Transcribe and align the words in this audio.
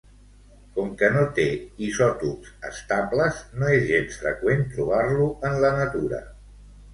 Com 0.75 0.87
que 1.01 1.09
no 1.17 1.25
té 1.39 1.43
isòtops 1.87 2.49
estables, 2.69 3.43
no 3.59 3.69
és 3.75 3.85
gens 3.91 4.17
freqüent 4.23 4.65
trobar-lo 4.73 5.29
en 5.51 5.61
la 5.67 5.73
natura. 5.83 6.25